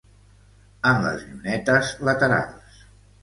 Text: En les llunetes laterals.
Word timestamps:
En 0.91 1.03
les 1.03 1.27
llunetes 1.27 1.91
laterals. 2.09 2.81